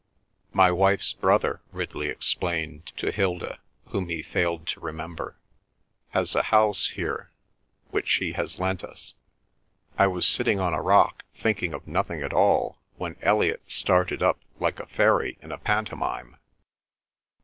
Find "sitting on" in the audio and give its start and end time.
10.27-10.73